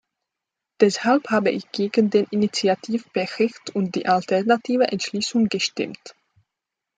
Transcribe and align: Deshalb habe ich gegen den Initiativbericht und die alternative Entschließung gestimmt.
Deshalb 0.79 1.29
habe 1.29 1.51
ich 1.51 1.71
gegen 1.71 2.09
den 2.09 2.25
Initiativbericht 2.31 3.69
und 3.75 3.93
die 3.93 4.07
alternative 4.07 4.85
Entschließung 4.87 5.47
gestimmt. 5.47 6.15